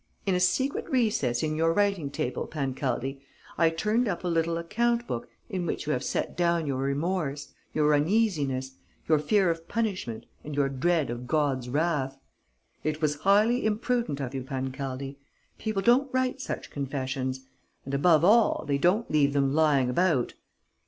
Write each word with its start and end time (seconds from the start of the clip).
In 0.25 0.33
a 0.33 0.39
secret 0.39 0.89
recess 0.89 1.43
in 1.43 1.55
your 1.55 1.73
writing 1.73 2.09
table, 2.09 2.47
Pancaldi, 2.47 3.21
I 3.55 3.69
turned 3.69 4.07
up 4.07 4.23
a 4.23 4.27
little 4.27 4.57
account 4.57 5.05
book 5.05 5.29
in 5.47 5.67
which 5.67 5.85
you 5.85 5.93
have 5.93 6.03
set 6.03 6.35
down 6.35 6.65
your 6.65 6.79
remorse, 6.79 7.53
your 7.71 7.93
uneasiness, 7.93 8.71
your 9.07 9.19
fear 9.19 9.51
of 9.51 9.67
punishment 9.67 10.25
and 10.43 10.55
your 10.55 10.69
dread 10.69 11.11
of 11.11 11.27
God's 11.27 11.69
wrath.... 11.69 12.17
It 12.83 12.99
was 12.99 13.17
highly 13.17 13.63
imprudent 13.63 14.19
of 14.19 14.33
you, 14.33 14.41
Pancaldi! 14.41 15.19
People 15.59 15.83
don't 15.83 16.11
write 16.11 16.41
such 16.41 16.71
confessions! 16.71 17.41
And, 17.85 17.93
above 17.93 18.25
all, 18.25 18.63
they 18.67 18.79
don't 18.79 19.11
leave 19.11 19.33
them 19.33 19.53
lying 19.53 19.87
about! 19.87 20.33